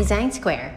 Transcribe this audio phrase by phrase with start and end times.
[0.00, 0.72] デザインスクエア。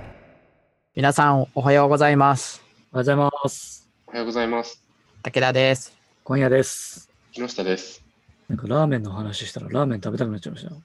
[0.97, 2.61] 皆さん、おはようございます。
[2.91, 3.89] おはようございます。
[4.05, 4.83] おはようございます。
[5.21, 5.97] 武田です。
[6.25, 7.09] 今夜です。
[7.31, 8.03] 木下です。
[8.49, 10.81] なんかラーメンの話したらラーメン食べたくなっちゃいましたよ。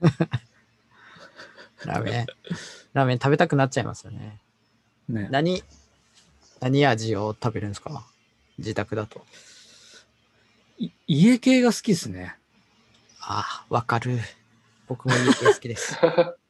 [1.84, 2.26] ラーメン。
[2.94, 4.40] ラーメン食べたくなっちゃいますよね。
[5.10, 5.28] ね。
[5.30, 5.62] 何、
[6.60, 8.06] 何味を食べるんですか？
[8.56, 9.26] 自宅だと。
[10.78, 12.34] い家系が好きですね。
[13.20, 14.20] ああ、わかる。
[14.88, 15.98] 僕も家系好きです。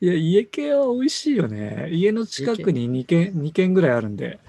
[0.00, 1.88] いや、家系は美味しいよね。
[1.90, 4.40] 家の近くに2軒、二軒ぐらいあるんで、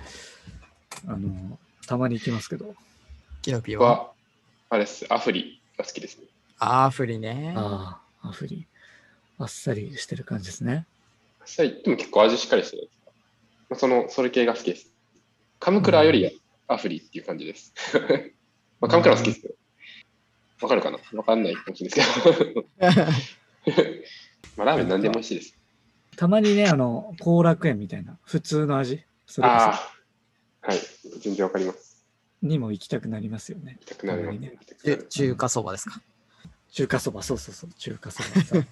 [1.07, 2.75] あの、たまに行きますけど。
[3.41, 3.89] キノピーは？
[3.89, 4.11] は、
[4.69, 5.05] あれです。
[5.09, 6.27] アフリが好きですね。
[6.59, 7.53] アーフリね。
[7.57, 8.65] ああ、アフリ。
[9.37, 10.85] あっさりしてる感じですね。
[11.45, 12.89] さでも結構味しっかりしてる
[13.69, 14.89] まあ、その、それ系が好きです。
[15.59, 17.73] カムクラよりアフリっていう感じです。
[18.79, 19.55] まあ、カムクラは好きですけど。
[20.61, 20.99] わかるかな？
[21.13, 22.65] わかんないかもしれないですけど。
[24.57, 25.57] まあ、ラーメン何でも美味しいです。
[26.15, 29.91] たまにね、あの、後楽園みたいな、普通の味、それこああ、
[30.61, 30.79] はい。
[31.21, 32.05] 全然わかります。
[32.41, 33.77] そにも行きたくなりますよね。
[33.79, 36.01] 行きたくなりますね中中華そばですか？
[36.71, 38.21] 中華そば、そうそうそう、中華そ
[38.59, 38.65] ば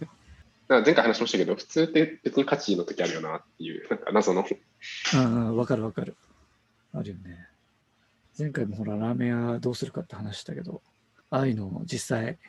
[0.85, 4.45] 前回話しましたけど、普通って別に価値の時あるよなっていう、なんか謎の。
[5.13, 6.15] うんうん、わかるわかる。
[6.93, 7.47] あるよね。
[8.37, 10.81] 前回もほら、ラーメン屋どうするかって話したけど、
[11.29, 12.39] ああいうのを実際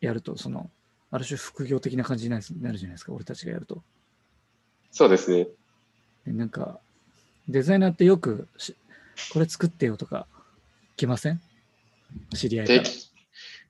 [0.00, 0.70] やると、その、
[1.14, 3.84] ある種副業的な感じになるなるじゃないですか、俺たちがやると。
[4.90, 5.46] そうですね。
[6.26, 6.80] でなんか、
[7.48, 8.74] デザイナーってよくし、
[9.32, 10.26] これ作ってよとか、
[10.96, 11.40] 来ません？
[12.34, 12.82] 知り合いから。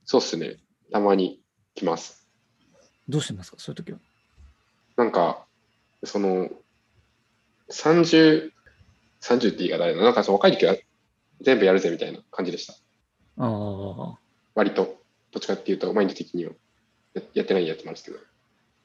[0.05, 0.55] そうっすね。
[0.91, 1.39] たまに
[1.75, 2.27] 来ます。
[3.07, 3.99] どうしてますか、そういう時は。
[4.97, 5.45] なんか、
[6.03, 6.49] その、
[7.69, 8.49] 30、
[9.21, 10.75] 30って言い方あれだななんかその若い時は
[11.41, 12.73] 全部やるぜみたいな感じでした。
[12.73, 12.77] あ
[13.37, 14.17] あ、
[14.55, 14.95] 割と、
[15.31, 16.51] どっちかっていうと、マインド的には
[17.15, 18.17] ややってないやつもあるんですけど、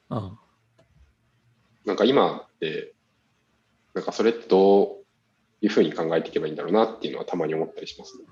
[0.09, 0.39] あ
[1.85, 2.93] なんか今って、
[3.93, 4.97] なんかそれってどう
[5.61, 8.25] いうふうに考えていけばいいんだろうなっていうのはたまに思ったりしますね。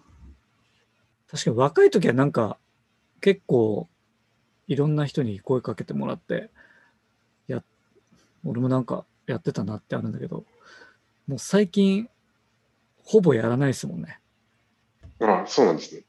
[1.29, 2.57] 確かに若い時はなんか、
[3.21, 3.87] 結構、
[4.67, 6.49] いろんな人に声かけてもらって、
[7.47, 7.63] や、
[8.45, 10.45] 俺もなんかやってたなってあるんだけど、
[11.27, 12.09] もう最近、
[13.03, 14.19] ほぼやらないですもんね。
[15.19, 16.03] ああ、そうなんですね。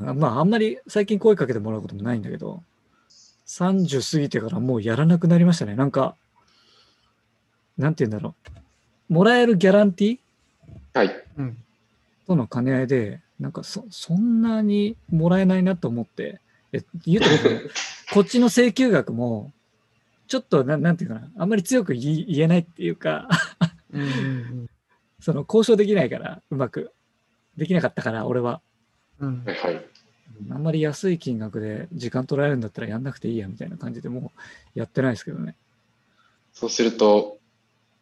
[0.00, 2.62] あまあ、あんまり最近声かけてもらうこともないんだけど、
[3.50, 5.74] 30過ぎてからもうやらなくなりましたね。
[5.74, 6.14] なんか、
[7.76, 8.36] なんて言うんだろ
[9.08, 9.12] う。
[9.12, 10.18] もらえるギャランティー？
[10.94, 11.24] はい。
[11.36, 11.58] うん。
[12.28, 16.40] との兼ね合いで、なんかそそんなにもらえないなと思って、
[16.72, 17.26] え言うと
[18.14, 19.52] こっちの請求額も、
[20.28, 23.28] ちょっとな、なんていうかな、あんまり強く言い言えないっていうか、
[23.92, 24.66] うんうん
[25.20, 26.92] その交渉できないから、うまく。
[27.56, 28.62] できなかったから、俺は。
[29.18, 29.84] うんはいはい。
[30.50, 34.32] あんまり安い金額で時間取られるんだったらやんなくていいやみたいな感じでも
[34.74, 35.54] うやってないですけどね。
[36.52, 37.38] そうすると、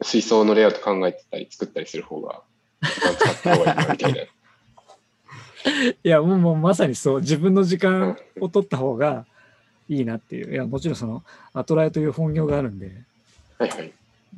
[0.03, 2.43] 水槽のレイアウト考えてたり作ったりする方が、
[2.83, 4.21] 時間使った方がいいなみたいな。
[6.03, 9.27] いや、もうもうまさにそう、自分の時間を取った方が
[9.89, 10.53] いいなっていう。
[10.53, 12.93] いや、もちろんその、アトライという本業があるんで、
[13.59, 13.93] はいはい。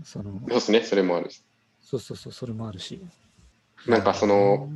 [0.05, 1.43] その、そうですね、それもあるし。
[1.83, 3.01] そうそうそう、それもあるし。
[3.87, 4.71] なんかその、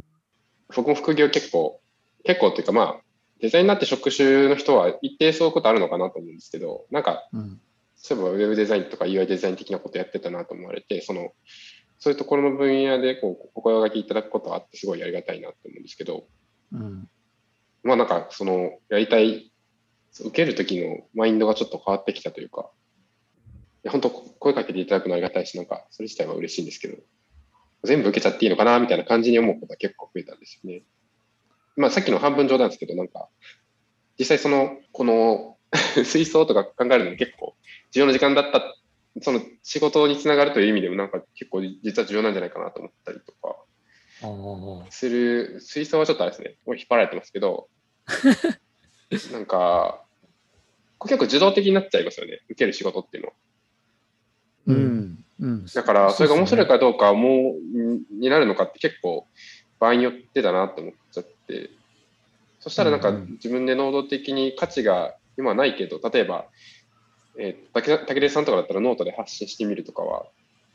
[0.74, 1.80] 僕も副業結構、
[2.24, 3.00] 結構っていうかまあ、
[3.44, 7.60] デザインになって職種の人は一定そういうことあるのかなと思うんですけど、なんか、うん。
[7.94, 11.32] そういえばウェブデザインとか UI デザイン的なことやってたなと思われて、その、
[11.98, 16.24] そういうところの分野でこう、お声がけいただくことはあってすごいありがたいなと思うんですけど、
[16.72, 17.06] うん。
[17.82, 19.52] まあなんかその、やりたい、
[20.18, 22.70] 受ける時のマインドがちょっと変わってきたというか、
[23.84, 26.96] いや本当声かけていただくのはありがたいし、なんかそれ自体は嬉しいんですけど、
[27.84, 30.82] 全部受けちゃっていいのかなみたいな感じに思うことが結構増えたんですよね。
[31.76, 33.28] まあさっきの半分冗談ですけど、なんか、
[34.18, 35.56] 実際その、この
[36.04, 37.56] 水槽とか考えるのも結構
[37.90, 38.76] 重要な時間だった、
[39.20, 43.56] その仕事につながるという意味でもなんか結構実は重要なんじゃないかなと思ったりとか。
[44.90, 47.68] する、水槽はちょっとあれですね、もう引っ張られてますけど、
[49.32, 50.04] なんか、
[51.02, 53.34] 結構受動的になっちゃいますよね、受ける仕事っていうのは。
[54.66, 55.24] ううんん。
[55.40, 55.66] うん。
[55.66, 56.74] だから、それが面白いか。
[56.74, 59.26] かどうかもうになるのかって結構
[59.80, 61.70] 場合によってだなって思っちゃって、
[62.60, 66.46] そしたらなんか自分で能動的に価値が今はないけど、例えば、
[67.38, 70.26] えー、竹竹出さんとかだったらノートで発信してみるとかは、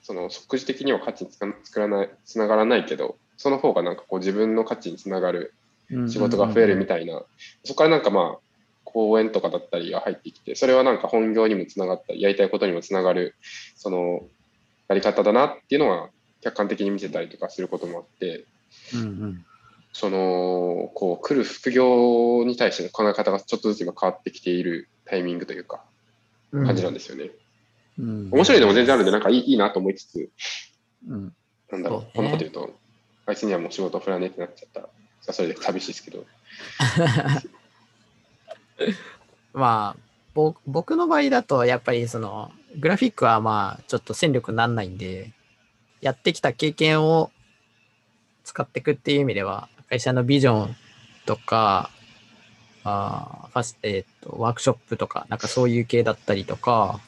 [0.01, 1.39] その即時的には価値につ
[1.79, 5.53] らない、つながらないけど、その方がなんかこう自分の価値につながる
[6.07, 7.23] 仕事が増えるみたいな、
[7.63, 8.39] そこからなんかまあ、
[8.83, 13.35] 講演とかだったりが入ってきて、それはなんか本業にもつながったり、やりたいことにもつながる、
[13.75, 14.23] その、
[14.87, 16.09] やり方だなっていうのは、
[16.41, 18.45] 客観的に見せたりとかすることもあって、
[18.94, 19.45] うんうん。
[19.94, 25.83] その、こう、来る副業に対しての考え方がちょっとずつ今変わってきているタイミングというか、
[26.51, 27.25] 感じなんですよね。
[27.25, 27.31] うん
[28.31, 30.30] 面白いのも全然あるんで、なんかいいいいなと思いつつ、
[31.07, 31.33] うん。
[31.69, 32.74] なんだろう、こんなこと言うと、
[33.25, 34.89] あいつにはもう仕事振らねえってなっちゃったら、
[35.21, 36.24] それはそれで寂しいですけど、
[39.53, 40.01] まあ、
[40.33, 45.33] ぼ僕の場合だと、やっぱりその、グラフィックはまあ、ちょっと戦力にならないんで、
[46.01, 47.31] やってきた経験を
[48.49, 50.75] 使っていくっていう意味では、会社のビジョン
[51.27, 51.91] とか、
[52.83, 56.99] あーファスえーっと、ワークショップとか、なんかそういう系だったりとか、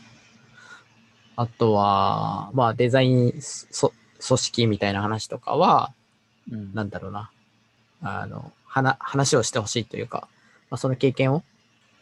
[1.36, 3.92] あとは、まあ、デザインそ
[4.26, 5.94] 組織みたいな話とかは、
[6.52, 7.32] うんなんだろうな、
[8.04, 10.28] あの、話話をしてほしいというか、
[10.70, 11.44] まあ、その経験を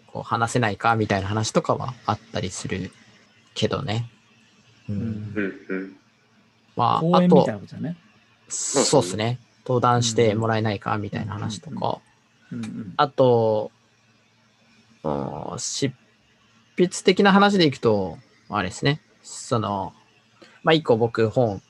[0.08, 2.92] こう話せないかみたいな話とかはあったりする
[3.54, 4.10] けどね。
[4.90, 4.96] うん。
[4.98, 5.96] うん。
[6.76, 7.48] まあ、あと。
[8.50, 9.40] そうですね。
[9.66, 12.00] 登壇してもらえないかみたいな話とか。
[12.98, 13.72] あと、
[15.04, 15.10] う
[15.56, 15.92] ん執
[16.76, 18.18] 筆的な話でいくと、
[18.50, 19.02] あれですね。
[19.22, 19.94] その、
[20.64, 21.62] まあ、一個僕本、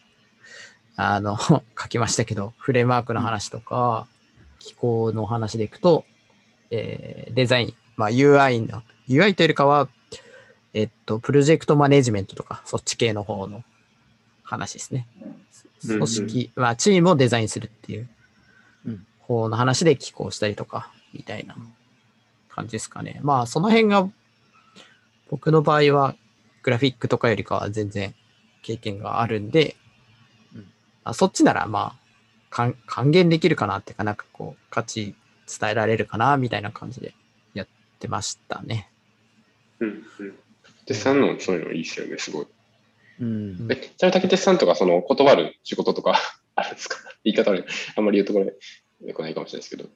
[0.95, 1.37] あの、
[1.79, 4.07] 書きましたけど、フレームワークの話とか、
[4.59, 6.05] 機構の話でいくと、
[6.71, 9.89] えーデザイン、まあ、UI の、UI というよりかは、
[10.73, 13.63] えっと、プロジェクトマネジメントとか、そっち系の方の
[14.43, 15.07] 話ですね。
[15.85, 18.09] うん組織、まあ、チームをデザインするっていう
[18.85, 21.55] うん方の話で寄稿したりとか、みたいな
[22.49, 23.19] 感じですかね。
[23.23, 24.09] まあ、その辺が、
[25.29, 26.15] 僕の場合は、
[26.63, 28.13] グラフィックとかよりかは全然
[28.63, 29.75] 経験があるんで、
[30.53, 30.65] うん
[31.03, 31.99] あそっちなら、まあ、
[32.49, 35.15] 還還元できるかなっていうか、なんかこう、価値
[35.59, 37.13] 伝えられるかな、みたいな感じで
[37.53, 37.67] やっ
[37.99, 38.89] てましたね。
[39.79, 40.35] うんうん。
[40.85, 42.47] で、さんのそういうのいいですよね、すごい。
[43.19, 43.67] うん。
[43.69, 46.19] え、ちなみに竹鉄さんとか、その、断る仕事とか
[46.55, 46.97] あるんですか？
[47.23, 47.63] 言い方悪い。
[47.95, 49.89] あんまり言うところよくないかもしれないですけど。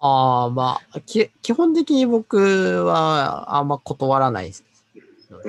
[0.00, 4.64] ああ、まあ、き基本的に僕はあんま断らないです。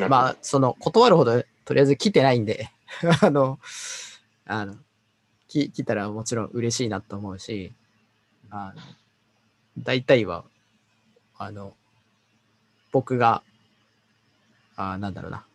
[0.09, 2.69] まあ、その、断るほど、とりあえず来てないんで、
[3.21, 3.59] あの、
[4.45, 4.75] あの、
[5.47, 7.73] き来たらもちろん嬉しいなと思うし、
[8.49, 8.81] あの、
[9.77, 10.43] 大体は、
[11.37, 11.75] あの、
[12.91, 13.43] 僕が、
[14.75, 15.45] あなんだろうな、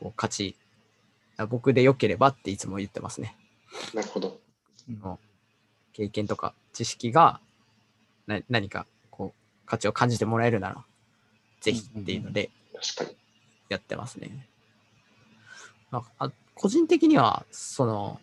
[0.00, 0.56] こう、価値、
[1.36, 3.36] あ僕で良ければっていつも言ってますね。
[3.94, 4.40] なるほど。
[4.88, 5.18] の
[5.92, 7.40] 経験とか知識が
[8.26, 10.84] な何かこう価値を感じてもらえるなら
[11.60, 12.50] ぜひっていうので。
[13.68, 14.46] やってますね。
[15.90, 18.20] なんかあ個人的にはその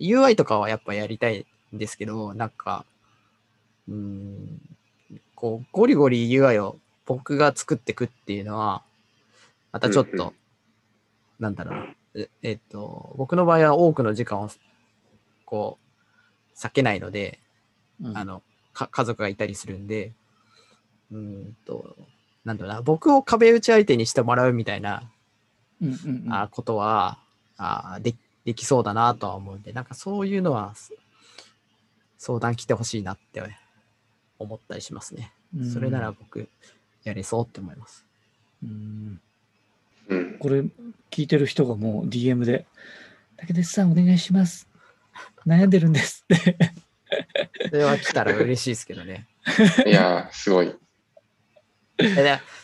[0.00, 2.84] UI とかはやっぱやりたいんですけどなんか
[3.88, 4.60] うーん
[5.34, 8.82] こうゴリゴリ UI を僕が作っていくっていうのは
[9.72, 10.32] またちょっと、
[11.40, 11.86] なんだろうな。
[12.14, 14.50] ええっと僕の場合は多くの時間を
[15.44, 15.78] こ
[16.54, 17.40] う避けないので、
[18.02, 18.16] うん。
[18.16, 18.42] あの
[18.72, 20.12] か家族がいたりするんで
[21.10, 21.96] うーんと
[22.44, 22.82] なんだろうな。
[22.82, 25.10] 僕を壁打ち相手にしてもらうみたいな、
[25.82, 26.32] うんうんうん。
[26.32, 27.18] あことは
[27.56, 28.14] あで
[28.44, 30.94] できそうだなとは思うんでなんかそういうのはす
[32.16, 33.42] 相談来てほしいなって
[34.38, 35.32] 思ったりしますね。
[35.72, 36.48] それなら僕
[37.02, 38.06] やれそうって思います。
[38.62, 39.20] うん
[40.10, 40.38] うん。
[40.38, 40.60] これ
[41.10, 42.66] 聞いてる人がもう DM で
[43.38, 44.68] 「竹鉄さんお願いします
[45.46, 46.58] 悩んでるんです」って
[47.70, 49.26] それは来たら嬉しいですけどね。
[49.86, 50.74] いやー、すごい。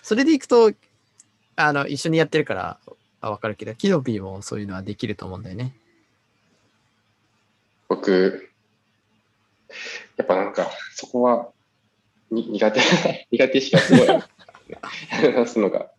[0.02, 0.73] それでいくと
[1.56, 2.78] あの一緒にやってるから
[3.20, 5.75] あ分かるけどキノピーもそういうのはできると思うんだよね。
[7.88, 8.50] 僕、
[10.16, 11.49] やっぱなんか、そこは、
[12.30, 12.80] に苦手、
[13.30, 14.09] 苦手意識がすごい。
[15.11, 15.90] 話すのが。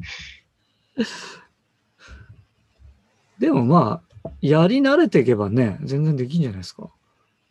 [3.39, 6.89] でもまあやり慣れていけばね全然できんじゃないですか。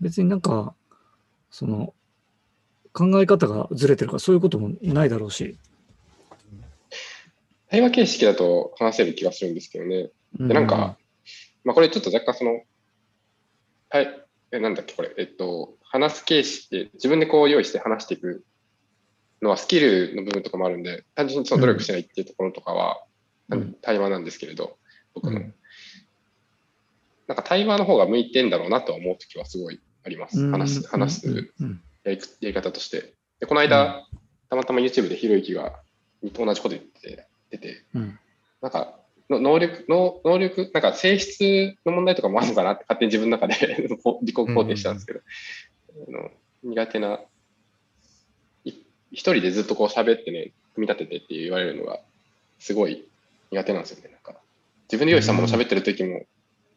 [0.01, 0.75] 別になんか
[1.51, 1.95] その
[2.93, 5.59] 考え方がずれてるからそういうこともないだろうし、
[7.69, 10.09] 対話形式だと話せる気がするんですけどね。
[10.39, 10.97] で、なんか、
[11.65, 12.63] まあこれちょっと若干その、
[13.91, 18.45] はい、え、なんだっけ、これ、えっと、話す形式で自分でこう用意して話していく
[19.43, 23.03] のはスキルの部分とかもあるんで、単純にその努力してないっていうところとかは、
[23.51, 23.77] うん。
[23.83, 24.77] 対話なんですけれど、
[25.15, 25.41] 僕の。
[27.29, 30.41] うんなんか対話の方が向いてんだろうなとは思うときはすごいあります。
[30.41, 30.53] うん。
[30.53, 31.81] 話す、話すうん。
[32.05, 33.15] やりやり方として。
[33.41, 34.07] で、この間、
[34.49, 35.81] たまたま YouTube でひろゆきが
[36.23, 38.19] 同じこと言って出て、うん。
[38.63, 43.89] なんか、の能力、の能力、なんか性質の問題とかもあるのかなって勝手に自分の中で
[44.23, 45.21] 自己肯定したんですけど、
[46.09, 46.31] あの
[46.63, 47.21] 苦手な、
[48.65, 48.73] い
[49.11, 52.01] 一人でずっとこう喋ってね、組み立ててって言われるのが、
[52.61, 53.09] すごい
[53.51, 54.11] 苦手なんですよね。
[54.13, 54.41] なんか、
[54.85, 56.25] 自分で用意したものを喋ってる時も、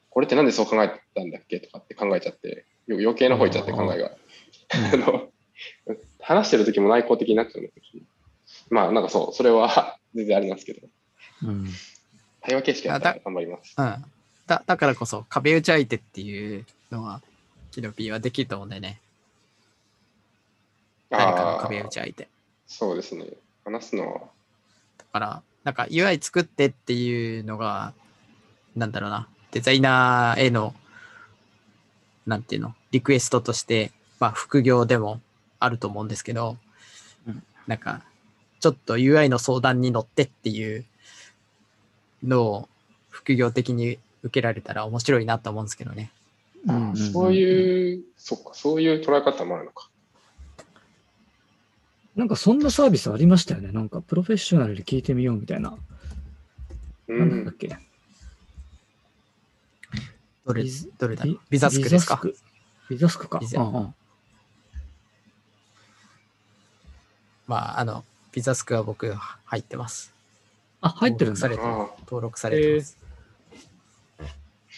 [0.09, 4.11] これってなんでそう考えたんだっけとかって考えちゃって、よ余計な方いっちゃって考えが。
[4.93, 5.29] あ の
[6.21, 7.75] 話してる時も内向的になっちゃうんです
[8.69, 10.87] まあなんかそう、それは 全然あれなんですけど。
[11.43, 11.67] うん
[12.41, 13.75] 対話形式だったら頑張ります。
[13.77, 14.05] うん。
[14.47, 17.21] だだからこそ壁打ち相手っていうのは、
[17.71, 19.01] キノピーはできると思うんだよね。
[21.09, 22.29] 誰かの壁打ち相手。
[22.65, 23.25] そうですね。
[23.65, 24.19] 話すのは、
[24.97, 27.93] だから、なんか UI 作ってっていうのが、
[28.75, 30.75] なんだろうな、デザイナーへの、
[32.25, 35.21] なんていうの、リクエストとして、まあ副業でも
[35.59, 36.57] あると思うんですけど、
[37.27, 38.03] うんなんか、
[38.59, 40.85] ちょっと UI の相談に乗ってっていう
[42.23, 42.69] のを
[43.09, 46.11] 副業的に受けられたら面白いなと思うんですけどね。
[46.67, 49.89] あうんうんうんそういう、そっか、そういう捉え方もあるのか。
[52.15, 53.71] なんかそんなサービスありましたよね。
[53.71, 55.77] なんかプロフェッショナルで聞いてみようみたいな。
[57.07, 57.57] うなんだっん。
[57.57, 57.77] け
[60.45, 60.63] どれ
[60.97, 62.19] どれだビザスクですか？
[62.23, 62.45] ビザスク
[62.89, 63.39] ビザスクか。
[63.39, 63.95] ビザうんうん
[67.47, 70.13] まあ、あの、ビザスクは僕入ってます。
[70.81, 71.57] あ、入ってるんだ登録され。
[71.57, 72.97] てああ、登録されてます。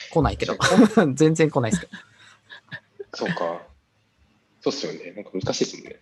[0.09, 0.57] 来ないけど。
[1.15, 1.93] 全然来ないですけど。
[3.13, 3.61] そうか。
[4.61, 5.11] そうっすよね。
[5.11, 5.99] なんか難しいですもんね。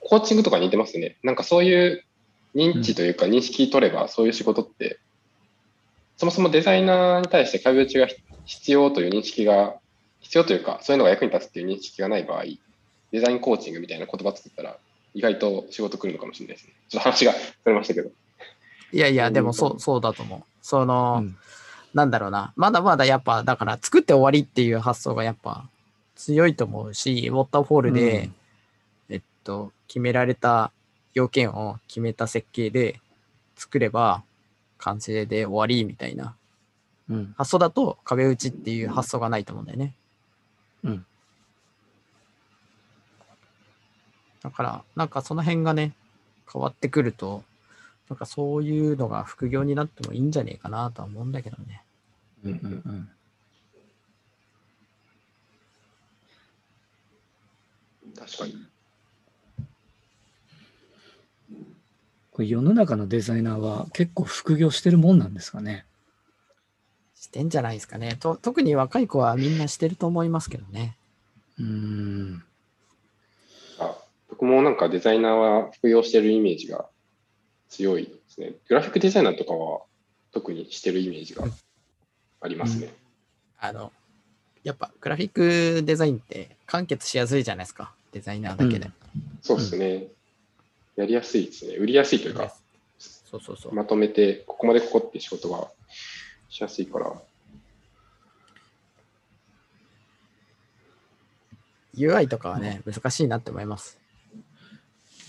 [0.00, 1.18] コーチングとかに似てますね。
[1.22, 2.02] なんかそういう
[2.54, 4.98] 認知というか認識取れば、そういう仕事って、
[6.16, 8.08] そもそもデザイナーに対して壁打ちが
[8.50, 9.76] 必要という認識が、
[10.18, 12.42] 必要というか、そういうのが役に立つっていう認識がない場合、
[13.12, 14.76] デザインコーチングみたいな言葉作ったら、
[15.14, 16.72] 意外と仕事来るのかもしれないですね。
[16.88, 18.10] ちょっと話がそれましたけど。
[18.92, 20.42] いやいや、うんでもそう、そうだと思う。
[20.62, 21.36] その、うん
[21.92, 22.52] なんだろうな。
[22.54, 25.68] まだまだやっぱ、だから作って終わりっていう発想がやっぱ
[26.14, 28.34] 強いと思うし、ウォーターフォールで、うん
[29.10, 30.70] えっと、決められた
[31.14, 33.00] 要件を決めた設計で
[33.56, 34.22] 作れば
[34.78, 36.36] 完成で終わりみたいな
[37.10, 37.34] うん。
[37.36, 39.94] 発想だと壁打ちっていう発想がないと思うんだよね。
[40.84, 41.04] うん。
[44.42, 45.92] だから、なんかその辺がね、
[46.50, 47.42] 変わってくると、
[48.08, 51.82] なんかそういうのが副業になってもいいんじゃねえかなとは思うんだけどね。
[52.44, 53.08] うんうんうん。
[58.16, 58.54] 確かに。
[62.32, 65.84] これ世の中のデザイナーは結構副業してるもんなんですかね？
[67.30, 68.16] してんじゃないですかね。
[68.18, 70.96] と特に若い子はみんなしてると思いますけどね。
[71.60, 72.42] うーん。
[73.78, 73.96] あ
[74.28, 76.86] 僕もなんかデザイナーは副業してるイメージが
[77.68, 78.54] 強いですね。
[78.68, 79.82] グラフィックデザイナーとかは
[80.32, 81.44] 特にしてるイメージが
[82.40, 82.92] ありますね。
[83.60, 83.92] あの、
[84.64, 87.92] やっぱグラフィックデザインって完結しやすいじゃないですか。
[88.10, 88.90] デザイナーだけで。
[89.40, 90.08] そうですね。
[90.96, 91.74] やりやすいですね。
[91.76, 92.52] 売りやすいというか、
[92.98, 93.74] そうそうそう。
[93.74, 95.68] まとめて、ここまでここって仕事が
[96.50, 97.12] しやすいから。
[101.96, 103.98] UI とかはね、難しいなって思います。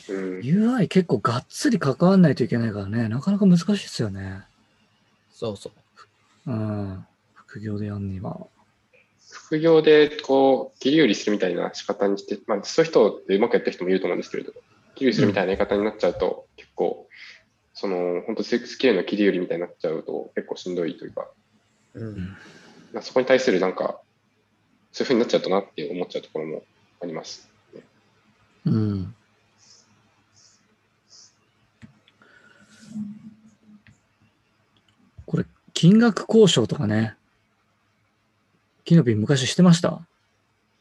[0.10, 4.42] うん、UI 結構がっつり関わんないといけないからね、なかなか難しいですよね。
[5.32, 5.72] そうそ
[6.46, 6.51] う。
[6.51, 7.06] うん。
[7.34, 8.48] 副業でやんには。
[9.30, 14.54] 副業でこう切り売りするみたいな仕方にして、まあ、そういう人ってうまくやった人もいると思うんですけれど、
[14.96, 17.08] 切り売りするみたいなやり方になっちゃうと、結構、
[17.82, 21.28] その本当スキルの切り売りみたいになっちゃうと結構しんどいというか、
[21.96, 22.38] うん。
[22.94, 24.00] まあ、そこに対するなんか、
[24.92, 26.64] そういうふうになっちゃうとなって思っちゃうところも
[27.02, 27.50] あります。
[28.68, 29.16] うん。
[35.26, 37.16] これ、金額交渉とかね。
[38.86, 40.06] キノピー昔してました？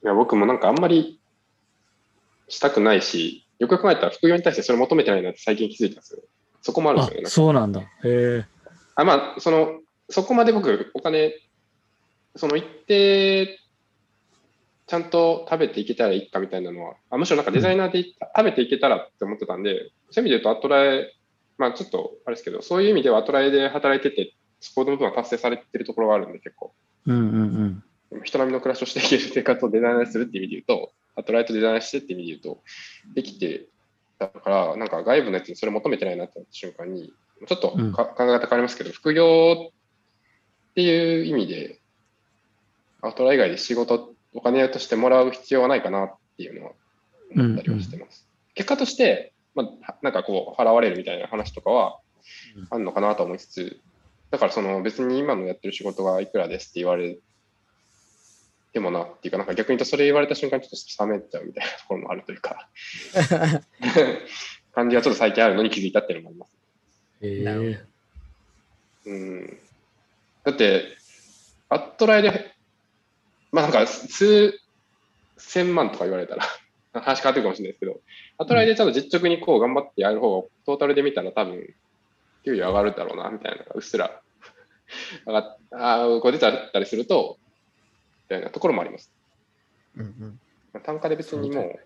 [0.04, 1.18] いや僕もなんかあんまり
[2.48, 6.20] したくないし、よくよく考えたら副業に対してそれ求めてないなって最近気づいたんですよ。
[6.62, 7.28] そこもあるんあですよね。
[7.30, 7.80] そうなんだ。
[7.80, 8.46] へえ。
[8.94, 11.34] あまあ、その、そこまで僕、お金、
[12.36, 13.58] その一定、
[14.86, 21.14] ちゃんと食べていけたらいいかみたいなのは、あむしろなんかデザイナーでい食べていけたらって思ってたんで、そういう意味で言うと、アトラエ、
[21.58, 26.72] まあちょっとあれですけど、そういう意味ではアトラエで働いてて、そこの部分は達成されてるところがあるんで、結構。
[27.06, 28.24] うんうんうん。
[28.24, 32.62] 人並みの暮らしをしていける生活をデザイナーにするっていう意味で言うと、アトライとデザイナーしてっていう意味で言うと、
[33.14, 33.68] できて
[34.20, 37.12] たから、なんか外部のやつにそれ求めてないなってなった瞬間に、
[37.48, 37.92] ちょっとか、うん。
[37.92, 41.80] 考え方変わりますけど、副業っていう意味で、
[43.02, 46.72] アトラ以外で仕事、お金としてもらう必要はないかなっていうのは
[47.34, 48.28] 思ったりはしてます。
[48.54, 51.98] 結果として、まあ、なんかこう、払われるみたいな話とかは
[52.56, 52.66] うん。
[52.70, 53.80] あるのかなと思いつつ、
[54.30, 57.18] だからその別に今のやってる仕事がいくらですって言われ
[58.72, 62.68] てもなっていうか、なんか逆に言うとそれ言われた瞬間にちょっと冷めちゃうみたいなところもあるというか、
[64.74, 66.56] 感じがちょっと最近あるのに気づいたっていうのもあります。
[67.22, 67.84] え。
[69.06, 69.58] うん。
[70.44, 70.96] だって、
[71.68, 72.54] アットライで、
[73.52, 74.58] まあなんか数
[75.36, 76.44] 千万とか言われたら、
[77.00, 78.00] 話変わってくるかもしれないですけど、
[78.38, 81.74] アットライでちゃんと実直にこう頑張ってやる方が、トータルで見たら多分、
[82.44, 84.22] 給料上がるだろうな、みたいなのがうっすら
[85.26, 87.49] 上がっあーこう出ちゃったりすると、み
[88.30, 89.10] たいなところもあります。
[89.96, 90.40] うんうん。
[90.72, 91.78] まあ、単価で別にもう、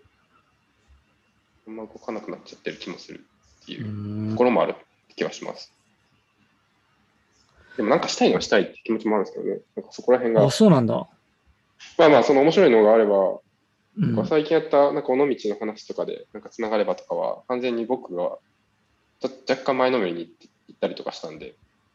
[1.66, 3.24] あんま動かなくなっちゃってる気もする
[3.62, 4.76] っていううんところもある
[5.16, 5.72] 気はします。
[7.76, 9.60] でもなんかしたいのはしたいって気持ちもあるんですけどね。
[9.74, 11.08] なんかそこら辺があ、、そうなんだ。
[11.98, 13.40] まあまあ、その面白いのがあれば、
[13.96, 18.38] うん、最近やったなんか尾道の話とかでなんかつながればとかは、完全に僕が
[19.48, 20.32] 若干前のめりに
[20.68, 21.54] 行ったりとかしたんで、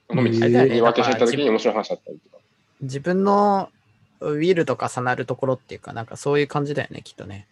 [0.10, 2.44] 尾道に分けしてた時に面白い話だったりとか。
[2.82, 3.70] 自分の
[4.22, 7.48] ウィルと重なるところっていうか、なんかそういう感じだよね、きっとね。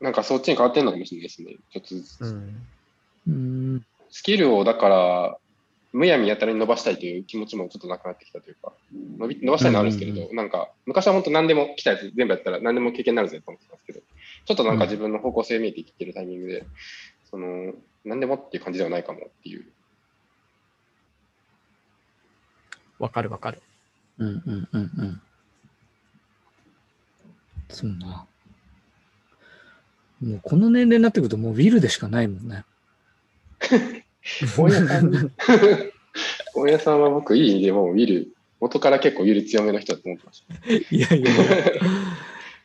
[0.00, 1.56] なんかそっちに変わってんのかもしれないですね。
[1.72, 2.20] ちょっとずつ。
[2.24, 2.66] うん。
[3.28, 3.86] うん。
[4.10, 5.36] スキルをだから、
[5.92, 8.72] むやみやたらに伸ばしたいという気持ちもちょっとなくなってきたというか、
[9.18, 16.64] 伸び伸ばしたいのはあるんですけれど、なんか昔は本当何でも来たやつ全部やったら何でも経験になるぜと思ってたんですけど、ちょっとなんか自分の方向性見えてきてるタイミングで、
[17.28, 17.74] その、
[18.04, 19.66] 何でもっていう感じではないかもっていう。
[23.00, 23.60] わかるわかる。
[24.18, 25.22] うんうんうんうん。
[27.70, 28.26] そうな。
[30.20, 32.64] もうこの年齢になってくるともうウィルでしかないもんね。
[34.56, 35.32] 大家さん、
[36.54, 40.54] 大家さんは僕いい意味でもうウィル、元から結構ウィル強めの人だと思ってました。
[40.72, 41.56] いやいやいや。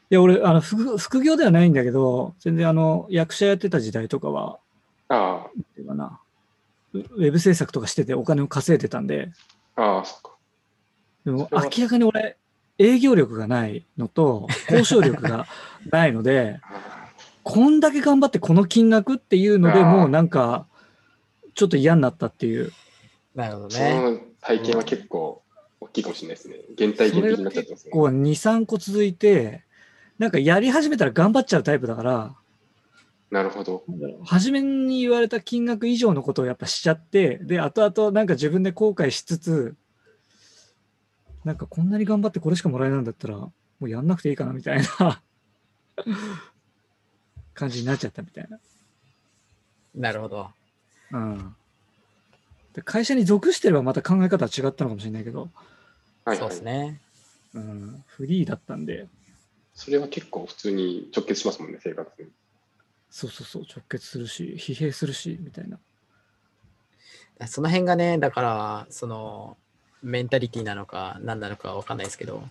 [0.08, 4.60] いや、俺、あの副、副業ではないんだけど、全然あの、役者やってた時代とかは、
[5.08, 6.20] あっていうかな、
[6.94, 9.32] ウウェブ制作とかしててお金を稼いでたんで、
[9.76, 10.36] あ、ああ、そっか。
[11.26, 12.38] でも明らかに俺、
[12.78, 15.48] 営業力がないのと、交渉力が
[15.90, 17.10] ないので、あ
[17.44, 20.66] こんだけ頑張ってこの金額っていうのでもうなんか、
[21.54, 22.72] ちょっと嫌になったっていう。
[23.36, 24.02] なるほどね。
[24.02, 25.44] の体験は結構
[25.80, 26.56] 大きいかもしれないですね。
[26.78, 27.92] 原体験的になっちゃってますね。
[27.92, 29.64] こう2、3個続いて、
[30.18, 32.36] なんかやり始めたら頑張っちゃうタイプだから、
[33.32, 33.84] なるほど。
[34.24, 39.76] 初めに言われた金額以上のことをやっぱしちゃって、で、後々なんか自分で後悔しつつ、
[41.46, 45.22] なんかこんなに頑張ってこれしかもらえないんだったら、もうやんなくていいかなみたいな
[47.54, 48.60] 感じになっちゃったみたいな。
[49.94, 50.50] なるほど。
[51.12, 51.56] うん。
[52.74, 55.50] で会社に属してればまた考え方は違ったのかもしれないけど、
[56.26, 56.56] はい、そうはい。
[56.56, 57.00] ですね。
[57.54, 59.08] うん、フリーだったんで、
[59.76, 62.30] それは結構普通に直結しますもんね、生活に。
[63.10, 65.80] そうそうそう、直結するし、疲弊するし、みたいな。
[67.48, 69.58] その辺がね、だから、その、
[70.06, 72.44] メンタリティなのか、何なのかわかんないですけど、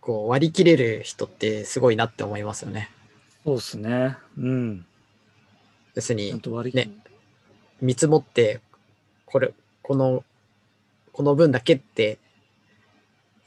[0.00, 2.90] こう、割り切れる人ってすごいなって思いますよね。
[3.44, 4.16] そうっすね。
[4.38, 4.86] うん。
[5.94, 6.90] 別に、と割りね
[7.80, 8.60] 見積もって、
[9.26, 9.52] これ、
[9.82, 10.24] この、
[11.12, 12.18] この分だけって、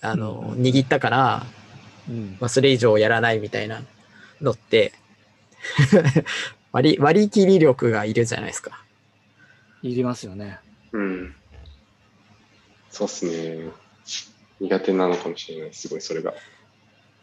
[0.02, 1.46] あの、うん握ったから、
[2.10, 2.38] うん。
[2.42, 3.82] まあ、それ以上やらないみたいな
[4.42, 4.92] のって、
[6.74, 8.84] 割り、割り切り力がいるじゃないですか。
[9.82, 10.60] いりますよね。
[10.92, 11.36] うん。
[12.96, 13.72] そうっすね。
[14.62, 16.34] 苦手なのかもしれない、すごいそれが。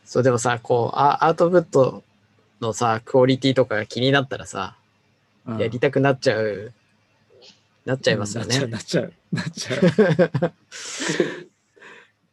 [0.04, 2.04] そう、でもさ、こう、あアウトプット
[2.60, 4.76] のさ、クオリティとかが気になったらさ、
[5.46, 6.74] うんやりたくなっちゃう、
[7.86, 8.66] なっちゃいますよね。
[8.66, 10.52] なっちゃう、なっちゃう、 なっちゃう。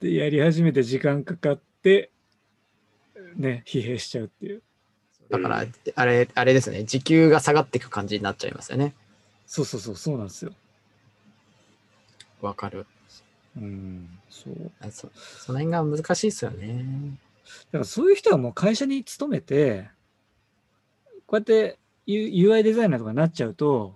[0.02, 2.12] で、やり始めて時間かかって、
[3.38, 4.62] ね、疲弊しちゃうっていう。
[5.30, 8.94] だから、あれ、あれですね、時給が下がっていく感じになっちゃいますよね。
[9.48, 10.52] そうそうそう、そうなんですよ。
[12.42, 12.86] わかる。
[13.58, 14.72] うん、そう。
[14.80, 16.86] あそその辺が難しいですよね。
[17.72, 19.90] だからそういう人はもう会社に勤めて、
[21.26, 23.96] こうやって UI デザイナーとかになっちゃうと、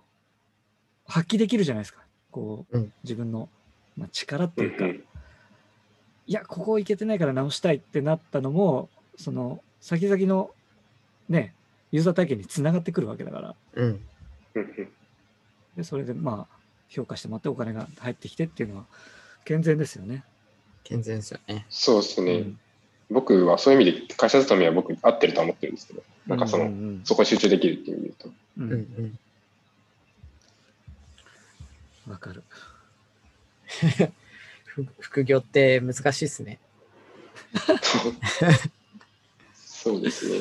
[1.06, 2.04] 発揮できるじゃないですか。
[2.32, 3.50] こう、うん自分の、
[3.98, 10.52] まあ、力っていうか、いや、ここいけてないから直したいってなったのも、その、先々の、
[11.30, 11.54] ね、
[11.92, 13.86] ユーザー体験につながってくるわけだから、うん。
[13.86, 14.02] うん
[14.56, 14.90] うん
[15.76, 16.56] でそれでまあ、
[16.88, 18.86] 評価してもらってお金が入ってきてっていうのは、
[19.46, 20.24] 健全ですよね。
[20.84, 21.66] 健全ですよね。
[21.70, 22.60] そうですね、うん
[23.10, 28.38] 僕はそういう意味で会社勤めは僕合ってるとは思ってるんですけど、なんかその、うんうんそこに集中できるっていう意味で言うと。
[28.58, 29.18] うんうん
[32.08, 32.12] うん。
[32.12, 32.44] わかる。
[34.66, 36.60] ふ 副業って難しいですね。
[39.56, 40.38] そうですね。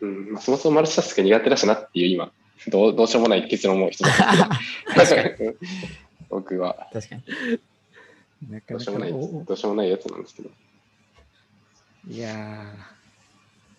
[0.00, 2.32] うんうんまあ、そもそもマルチタスク苦手だしなっていう今、
[2.68, 4.06] どうどうしようもない結論も一つ
[6.36, 7.22] 僕は確かに。
[8.50, 10.50] なかなかどうしようもない、どうしようもないやつなんですけど。
[12.08, 12.74] いや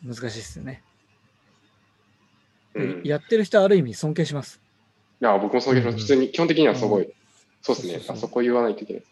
[0.03, 0.81] ー、難しいですよね。
[2.73, 4.59] うん、いやってる人はある意味尊敬します。
[5.19, 7.13] や、僕もそういう普通に、基本的にはすごい、
[7.61, 9.03] そうですねそうそうそうあそこ言わないといけない。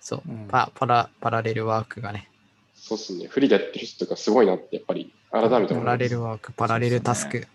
[0.00, 0.48] そううん。
[0.48, 2.30] パパラパラレルワークがね。
[2.74, 3.26] そうですね。
[3.26, 5.84] フリーでやってる人とかすごいなって、やっぱり改めてパ思います。
[5.84, 7.46] ラレルワーク、パラレルタスク。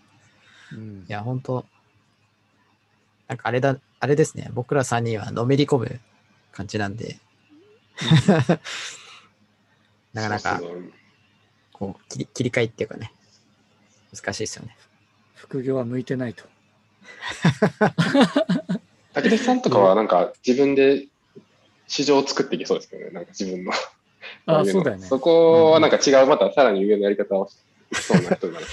[0.72, 1.66] うんいや、本当
[3.28, 4.50] なんかあれだ、あれですね。
[4.54, 6.00] 僕ら3人はのめり込む
[6.52, 7.18] 感じなんで、
[10.14, 10.62] なかなか
[11.72, 13.14] こう切り切り替えっていうかね、
[14.14, 14.76] 難しいですよね。
[15.36, 16.44] 副業は向いてないと。
[19.14, 21.08] 武田さんとかはなんか自分で
[21.88, 23.72] 市場を作っていけそうですけどね、なんか自分の。
[24.46, 27.56] あこいのそうだよねそこはなんか違う、またさらに上のやり方をし
[28.02, 28.68] そうな人だな。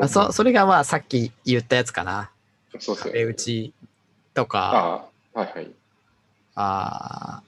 [0.04, 2.30] あそそれがまあさっき言ったやつかな。
[2.78, 3.72] そう壁打ち
[4.34, 5.70] とか、ああ、はいはい。
[6.54, 7.42] あ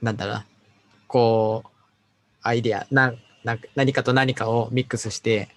[0.00, 0.46] ーなんだろうな。
[1.06, 1.68] こう、
[2.42, 5.48] アイデア、なな何かと何かをミックスして、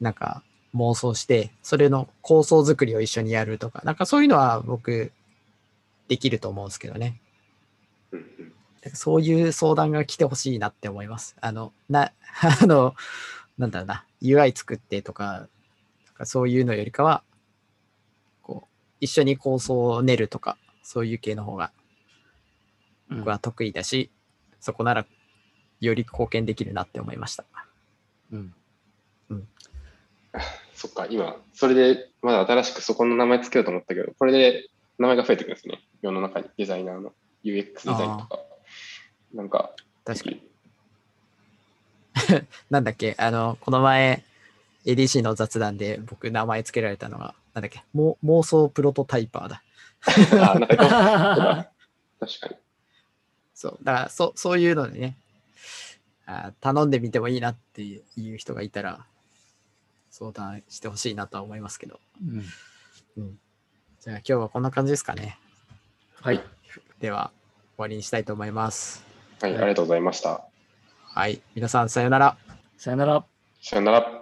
[0.00, 0.42] なんか
[0.74, 5.12] 妄想して、それの構想作りを一緒にやるとか、なんかそういうのは僕、
[6.08, 7.20] できると思うんですけどね。
[8.12, 11.36] うんうんなんかそういう相談が来てほしいなって思います。
[11.40, 12.12] あの、な、
[12.60, 12.96] あの、
[13.56, 15.48] なんだろうな、UI 作ってとか、なん
[16.14, 17.22] かそういうのよりかは、
[19.02, 21.72] 一緒に構想を練るとか、そういう系の方が
[23.10, 24.10] 僕は得意だし、
[24.60, 25.04] そこなら
[25.80, 27.44] より貢献できるなって思いました。
[28.30, 28.54] うん。
[30.72, 35.80] そっか、今、それでまだ新しくそこの名前つけようと思ったけど、これで名前が増えてくるんですね。
[36.00, 37.12] 世の中にデザイナーの
[37.44, 38.38] UX デザインとか。
[39.34, 40.42] なんか、確かに。
[42.70, 44.24] なんだっけ、あの、この前、
[44.84, 49.62] ADC の雑談で僕名前つけられたのが、なんだっけ、も妄想プロトタイパーだ。
[50.52, 51.72] あ、なんかそうだ、
[52.20, 52.56] 確かに。
[53.54, 53.78] そう。
[53.82, 55.16] だから、そそういうのでね、
[56.26, 58.02] あ頼んでみてもいいなってい
[58.34, 59.06] う人がいたら、
[60.10, 62.00] 相談してほしいなとは思いますけど。
[63.16, 63.38] うん。
[64.00, 65.38] じゃあ今日はこんな感じですかね。
[66.20, 66.42] はい。
[67.00, 67.30] では、
[67.76, 69.04] 終わりにしたいと思います。
[69.40, 70.44] はい、はいありがとうございました。
[71.14, 71.40] はい。
[71.54, 72.36] 皆さん、さようなら。
[72.76, 73.24] さよなら。
[73.60, 74.21] さよなら。